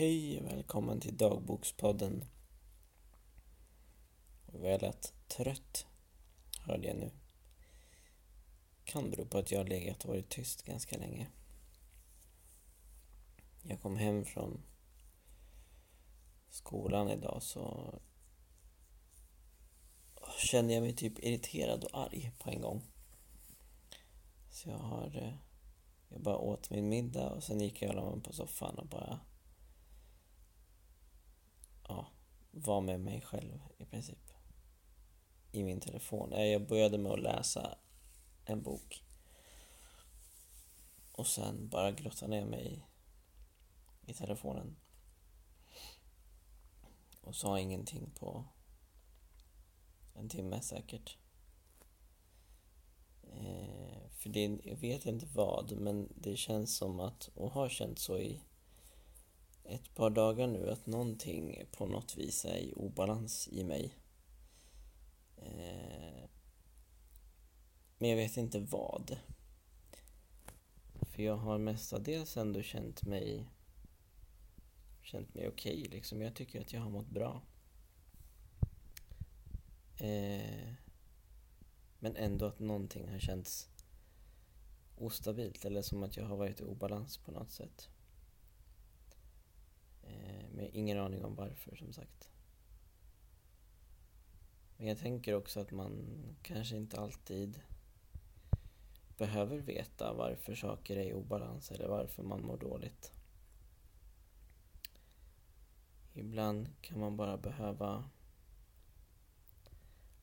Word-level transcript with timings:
Hej 0.00 0.40
och 0.40 0.46
välkommen 0.46 1.00
till 1.00 1.16
dagbokspodden. 1.16 2.24
Väldigt 4.46 5.14
trött, 5.28 5.86
hörde 6.58 6.88
jag 6.88 6.96
nu. 6.96 7.10
Kan 8.84 9.10
bero 9.10 9.26
på 9.26 9.38
att 9.38 9.50
jag 9.50 9.58
har 9.58 9.66
legat 9.66 10.04
och 10.04 10.08
varit 10.08 10.28
tyst 10.28 10.62
ganska 10.62 10.98
länge. 10.98 11.28
Jag 13.62 13.80
kom 13.80 13.96
hem 13.96 14.24
från 14.24 14.62
skolan 16.50 17.10
idag 17.10 17.42
så 17.42 17.94
kände 20.38 20.74
jag 20.74 20.82
mig 20.82 20.96
typ 20.96 21.18
irriterad 21.18 21.84
och 21.84 21.98
arg 21.98 22.32
på 22.38 22.50
en 22.50 22.60
gång. 22.60 22.82
Så 24.50 24.68
jag 24.68 24.78
har... 24.78 25.16
Eh, 25.16 25.34
jag 26.08 26.22
bara 26.22 26.38
åt 26.38 26.70
min 26.70 26.88
middag 26.88 27.30
och 27.30 27.42
sen 27.42 27.60
gick 27.60 27.82
jag 27.82 27.88
och 27.88 27.96
la 27.96 28.10
mig 28.10 28.22
på 28.22 28.32
soffan 28.32 28.78
och 28.78 28.86
bara 28.86 29.20
vara 32.50 32.80
var 32.80 32.80
med 32.80 33.00
mig 33.00 33.20
själv 33.20 33.62
i 33.78 33.84
princip. 33.84 34.30
I 35.52 35.64
min 35.64 35.80
telefon. 35.80 36.32
Eh, 36.32 36.44
jag 36.44 36.66
började 36.66 36.98
med 36.98 37.12
att 37.12 37.20
läsa 37.20 37.78
en 38.44 38.62
bok. 38.62 39.04
Och 41.12 41.26
sen 41.26 41.68
bara 41.68 41.90
grotta 41.90 42.26
ner 42.26 42.44
mig 42.44 42.86
i 44.06 44.14
telefonen. 44.14 44.76
Och 47.20 47.34
sa 47.34 47.58
ingenting 47.58 48.10
på 48.10 48.44
en 50.14 50.28
timme 50.28 50.60
säkert. 50.60 51.16
Eh, 53.22 54.08
för 54.10 54.28
det, 54.28 54.58
jag 54.64 54.76
vet 54.76 55.06
inte 55.06 55.26
vad, 55.26 55.72
men 55.72 56.12
det 56.16 56.36
känns 56.36 56.76
som 56.76 57.00
att, 57.00 57.30
och 57.34 57.50
har 57.50 57.68
känt 57.68 57.98
så 57.98 58.18
i 58.18 58.40
ett 59.64 59.94
par 59.94 60.10
dagar 60.10 60.46
nu 60.46 60.70
att 60.70 60.86
någonting 60.86 61.62
på 61.72 61.86
något 61.86 62.16
vis 62.16 62.44
är 62.44 62.56
i 62.56 62.72
obalans 62.76 63.48
i 63.52 63.64
mig. 63.64 63.94
Eh, 65.36 66.28
men 67.98 68.10
jag 68.10 68.16
vet 68.16 68.36
inte 68.36 68.60
vad. 68.60 69.18
För 71.02 71.22
jag 71.22 71.36
har 71.36 71.58
mestadels 71.58 72.36
ändå 72.36 72.62
känt 72.62 73.02
mig 73.02 73.48
känt 75.02 75.34
mig 75.34 75.48
okej 75.48 75.88
liksom. 75.90 76.22
Jag 76.22 76.34
tycker 76.34 76.60
att 76.60 76.72
jag 76.72 76.80
har 76.80 76.90
mått 76.90 77.10
bra. 77.10 77.42
Eh, 79.96 80.72
men 81.98 82.16
ändå 82.16 82.46
att 82.46 82.58
någonting 82.58 83.08
har 83.08 83.18
känts 83.18 83.68
ostabilt 84.96 85.64
eller 85.64 85.82
som 85.82 86.02
att 86.02 86.16
jag 86.16 86.24
har 86.24 86.36
varit 86.36 86.60
i 86.60 86.64
obalans 86.64 87.18
på 87.18 87.30
något 87.30 87.50
sätt. 87.50 87.88
Men 90.60 90.66
jag 90.66 90.72
har 90.72 90.78
ingen 90.78 90.98
aning 90.98 91.24
om 91.24 91.34
varför 91.34 91.76
som 91.76 91.92
sagt. 91.92 92.30
Men 94.76 94.86
jag 94.86 94.98
tänker 94.98 95.34
också 95.34 95.60
att 95.60 95.70
man 95.70 96.12
kanske 96.42 96.76
inte 96.76 97.00
alltid 97.00 97.60
behöver 99.16 99.58
veta 99.58 100.12
varför 100.12 100.54
saker 100.54 100.96
är 100.96 101.04
i 101.04 101.12
obalans 101.12 101.70
eller 101.70 101.88
varför 101.88 102.22
man 102.22 102.42
mår 102.42 102.56
dåligt. 102.56 103.12
Ibland 106.12 106.68
kan 106.80 107.00
man 107.00 107.16
bara 107.16 107.36
behöva 107.36 108.10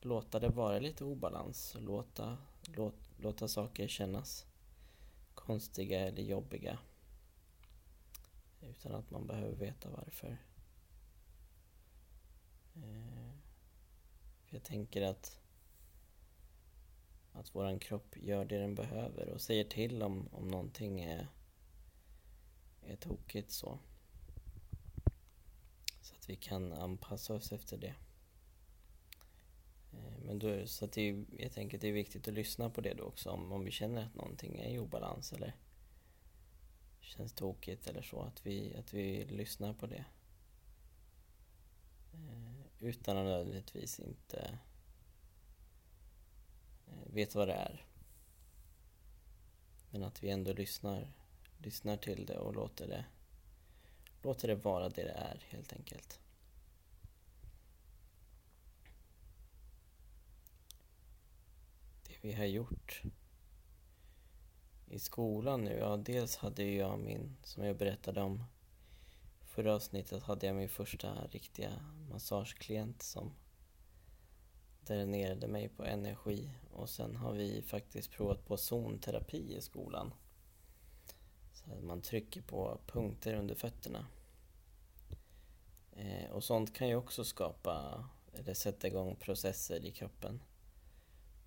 låta 0.00 0.40
det 0.40 0.48
vara 0.48 0.78
lite 0.78 1.04
obalans. 1.04 1.76
Låta, 1.80 2.38
låt, 2.62 3.10
låta 3.16 3.48
saker 3.48 3.88
kännas 3.88 4.46
konstiga 5.34 6.00
eller 6.00 6.22
jobbiga 6.22 6.78
utan 8.60 8.94
att 8.94 9.10
man 9.10 9.26
behöver 9.26 9.56
veta 9.56 9.90
varför. 9.90 10.38
Eh, 12.74 13.32
för 14.44 14.56
jag 14.56 14.62
tänker 14.64 15.02
att 15.02 15.40
att 17.38 17.54
våran 17.54 17.78
kropp 17.78 18.16
gör 18.16 18.44
det 18.44 18.58
den 18.58 18.74
behöver 18.74 19.28
och 19.28 19.40
säger 19.40 19.64
till 19.64 20.02
om, 20.02 20.28
om 20.32 20.48
någonting 20.48 21.00
är, 21.00 21.28
är 22.82 22.96
tokigt 22.96 23.50
så. 23.50 23.78
Så 26.00 26.14
att 26.14 26.30
vi 26.30 26.36
kan 26.36 26.72
anpassa 26.72 27.34
oss 27.34 27.52
efter 27.52 27.76
det. 27.76 27.94
Eh, 29.92 30.18
Men 30.26 30.38
då, 30.38 30.66
så 30.66 30.84
att 30.84 30.92
det 30.92 31.08
är, 31.08 31.24
jag 31.38 31.52
tänker 31.52 31.76
att 31.76 31.80
det 31.80 31.88
är 31.88 31.92
viktigt 31.92 32.28
att 32.28 32.34
lyssna 32.34 32.70
på 32.70 32.80
det 32.80 32.94
då 32.94 33.04
också 33.04 33.30
om, 33.30 33.52
om 33.52 33.64
vi 33.64 33.70
känner 33.70 34.06
att 34.06 34.14
någonting 34.14 34.58
är 34.58 34.70
i 34.70 34.78
obalans 34.78 35.32
eller 35.32 35.54
känns 37.08 37.32
tokigt 37.32 37.86
eller 37.86 38.02
så, 38.02 38.22
att 38.22 38.46
vi, 38.46 38.76
att 38.76 38.94
vi 38.94 39.24
lyssnar 39.24 39.74
på 39.74 39.86
det. 39.86 40.04
Eh, 42.12 42.58
Utan 42.80 43.16
att 43.16 43.24
nödvändigtvis 43.24 44.00
inte 44.00 44.58
eh, 46.86 47.12
veta 47.12 47.38
vad 47.38 47.48
det 47.48 47.54
är. 47.54 47.84
Men 49.90 50.02
att 50.02 50.22
vi 50.22 50.30
ändå 50.30 50.52
lyssnar, 50.52 51.12
lyssnar 51.58 51.96
till 51.96 52.26
det 52.26 52.38
och 52.38 52.54
låter 52.54 52.88
det, 52.88 53.04
låter 54.22 54.48
det 54.48 54.54
vara 54.54 54.88
det 54.88 55.02
det 55.02 55.10
är 55.10 55.46
helt 55.48 55.72
enkelt. 55.72 56.20
Det 62.02 62.14
vi 62.20 62.32
har 62.32 62.44
gjort 62.44 63.02
i 64.98 65.00
skolan 65.00 65.64
nu, 65.64 65.78
ja 65.78 65.96
dels 65.96 66.36
hade 66.36 66.62
ju 66.62 66.76
jag 66.76 66.98
min, 66.98 67.36
som 67.42 67.64
jag 67.64 67.76
berättade 67.76 68.22
om 68.22 68.44
förra 69.46 69.74
avsnittet, 69.74 70.22
hade 70.22 70.46
jag 70.46 70.56
min 70.56 70.68
första 70.68 71.26
riktiga 71.26 71.70
massageklient 72.10 73.02
som 73.02 73.32
dränerade 74.80 75.48
mig 75.48 75.68
på 75.68 75.84
energi 75.84 76.50
och 76.72 76.90
sen 76.90 77.16
har 77.16 77.32
vi 77.32 77.62
faktiskt 77.62 78.10
provat 78.10 78.46
på 78.46 78.56
zonterapi 78.56 79.56
i 79.56 79.60
skolan. 79.60 80.14
Så 81.52 81.72
att 81.72 81.84
man 81.84 82.02
trycker 82.02 82.42
på 82.42 82.80
punkter 82.86 83.34
under 83.34 83.54
fötterna. 83.54 84.06
Eh, 85.92 86.30
och 86.30 86.44
sånt 86.44 86.74
kan 86.74 86.88
ju 86.88 86.96
också 86.96 87.24
skapa, 87.24 88.04
eller 88.32 88.54
sätta 88.54 88.86
igång 88.86 89.16
processer 89.16 89.84
i 89.84 89.90
kroppen. 89.90 90.42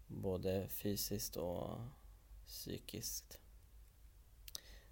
Både 0.07 0.67
fysiskt 0.67 1.38
och 1.38 1.79
psykiskt. 2.51 3.41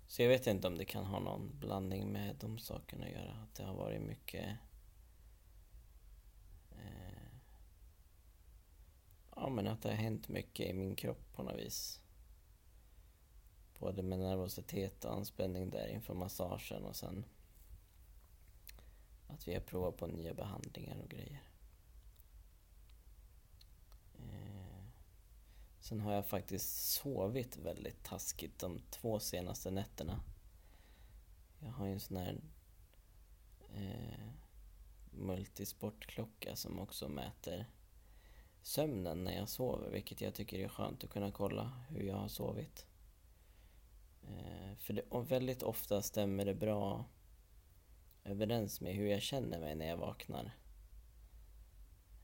Så 0.10 0.22
jag 0.22 0.30
vet 0.30 0.48
inte 0.48 0.68
om 0.68 0.78
det 0.78 0.86
kan 0.86 1.06
ha 1.06 1.20
någon 1.20 1.60
blandning 1.60 2.12
med 2.12 2.36
de 2.36 2.60
sakerna 2.60 3.06
att 3.06 3.12
göra. 3.12 3.32
Att 3.32 3.56
det 3.56 3.64
har 3.64 3.76
varit 3.76 4.02
mycket 4.02 4.58
eh, 6.72 7.34
Ja 9.36 9.50
men 9.50 9.68
att 9.68 9.82
det 9.82 9.90
har 9.90 9.96
hänt 9.96 10.28
mycket 10.28 10.70
i 10.70 10.74
min 10.74 10.96
kropp 10.96 11.34
på 11.34 11.44
något 11.44 11.60
vis. 11.60 12.02
Både 13.80 14.04
med 14.04 14.20
nervositet 14.20 15.06
och 15.06 15.14
anspänning 15.14 15.70
där 15.70 15.88
inför 15.88 16.14
massagen 16.14 16.86
och 16.86 16.96
sen 16.96 17.26
att 19.28 19.48
vi 19.48 19.54
har 19.54 19.62
provat 19.62 19.98
på 19.98 20.08
nya 20.08 20.34
behandlingar 20.34 20.98
och 21.04 21.10
grejer. 21.10 21.42
Sen 25.90 26.00
har 26.00 26.14
jag 26.14 26.26
faktiskt 26.26 26.92
sovit 26.92 27.58
väldigt 27.58 28.04
taskigt 28.04 28.60
de 28.60 28.82
två 28.90 29.20
senaste 29.20 29.72
nätterna. 29.72 30.24
Jag 31.60 31.72
har 31.72 31.86
ju 31.86 31.94
en 31.94 32.00
sån 32.00 32.18
här 32.18 32.42
eh, 33.76 34.30
multisportklocka 35.12 36.56
som 36.56 36.80
också 36.80 37.10
mäter 37.10 37.66
sömnen 38.62 39.24
när 39.24 39.38
jag 39.38 39.50
sover, 39.50 39.90
vilket 39.90 40.22
jag 40.22 40.34
tycker 40.34 40.60
är 40.60 40.68
skönt 40.68 41.04
att 41.04 41.10
kunna 41.10 41.32
kolla 41.32 41.86
hur 41.90 42.04
jag 42.04 42.16
har 42.16 42.28
sovit. 42.28 42.86
Eh, 44.24 44.76
för 44.78 44.94
det, 44.94 45.02
och 45.10 45.32
väldigt 45.32 45.64
ofta 45.64 46.02
stämmer 46.02 46.46
det 46.46 46.56
bra 46.56 47.06
överens 48.24 48.82
med 48.82 48.96
hur 48.96 49.08
jag 49.08 49.22
känner 49.22 49.60
mig 49.60 49.76
när 49.76 49.88
jag 49.88 49.98
vaknar. 49.98 50.52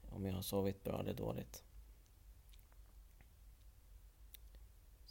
Om 0.09 0.25
jag 0.25 0.33
har 0.33 0.41
sovit 0.41 0.83
bra 0.83 0.99
eller 0.99 1.13
dåligt. 1.13 1.65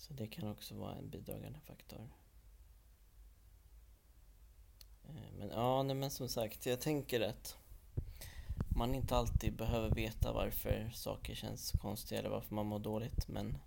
Så 0.07 0.13
det 0.15 0.27
kan 0.27 0.49
också 0.49 0.75
vara 0.75 0.95
en 0.95 1.11
bidragande 1.11 1.61
faktor. 1.61 2.09
Eh, 5.05 5.33
men 5.39 5.49
ja, 5.49 5.83
nej, 5.83 5.97
men 5.97 6.11
som 6.11 6.29
sagt, 6.29 6.67
jag 6.67 6.81
tänker 6.81 7.21
att 7.21 7.57
man 8.77 8.95
inte 8.95 9.17
alltid 9.17 9.57
behöver 9.57 9.91
veta 9.91 10.33
varför 10.33 10.91
saker 10.95 11.35
känns 11.35 11.73
konstiga 11.73 12.19
eller 12.21 12.31
varför 12.31 12.55
man 12.55 12.67
mår 12.67 12.79
dåligt, 12.79 13.29
men 13.29 13.59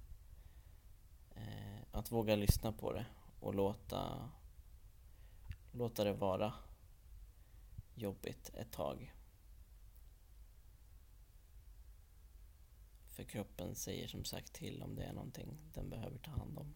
eh, 1.36 1.82
att 1.92 2.12
våga 2.12 2.36
lyssna 2.36 2.72
på 2.72 2.94
det 2.94 3.06
och 3.40 3.56
låta, 3.56 4.30
låta 5.72 6.04
det 6.04 6.14
vara 6.14 6.54
jobbigt 7.96 8.50
ett 8.54 8.72
tag. 8.72 9.14
Kroppen 13.28 13.76
säger 13.76 14.08
som 14.08 14.26
sagt 14.26 14.54
till 14.54 14.84
om 14.84 14.96
det 14.96 15.04
är 15.04 15.14
någonting 15.14 15.58
den 15.74 15.90
behöver 15.90 16.18
ta 16.18 16.32
hand 16.32 16.58
om. 16.58 16.74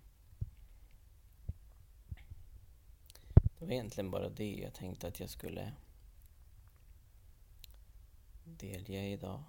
Det 3.59 3.65
var 3.65 3.71
egentligen 3.71 4.11
bara 4.11 4.29
det 4.29 4.55
jag 4.55 4.73
tänkte 4.73 5.07
att 5.07 5.19
jag 5.19 5.29
skulle 5.29 5.73
delge 8.43 9.07
idag. 9.07 9.43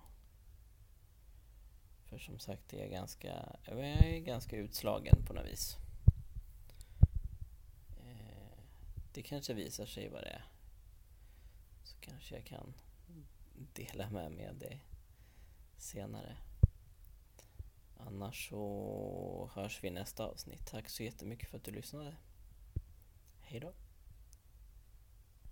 För 2.05 2.19
som 2.19 2.39
sagt, 2.39 2.73
jag 2.73 2.83
är 2.83 2.89
ganska, 2.89 3.57
jag 3.67 3.81
är 3.81 4.19
ganska 4.19 4.57
utslagen 4.57 5.25
på 5.27 5.33
något 5.33 5.47
vis. 5.47 5.77
Eh, 8.01 8.59
det 9.13 9.23
kanske 9.23 9.55
visar 9.55 9.87
sig 9.87 10.09
vad 10.09 10.23
det 10.23 10.31
är. 10.31 10.45
Så 11.85 11.97
kanske 12.01 12.35
jag 12.35 12.45
kan 12.45 12.75
dela 13.73 14.11
med 14.11 14.33
mig 14.33 14.49
av 14.49 14.59
det 14.59 14.81
senare. 15.77 16.37
Annars 18.07 18.49
så 18.49 19.51
hörs 19.55 19.85
vi 19.85 19.89
i 19.89 19.91
nästa 19.91 20.25
avsnitt. 20.25 20.67
Tack 20.67 20.89
så 20.89 21.03
jättemycket 21.03 21.49
för 21.49 21.57
att 21.57 21.65
du 21.65 21.71
lyssnade. 21.71 22.17
Hejdå. 23.41 23.73